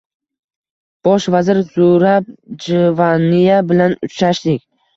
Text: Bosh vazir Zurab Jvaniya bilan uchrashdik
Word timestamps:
Bosh 1.07 1.27
vazir 1.35 1.59
Zurab 1.75 2.33
Jvaniya 2.65 3.63
bilan 3.71 3.97
uchrashdik 4.11 4.69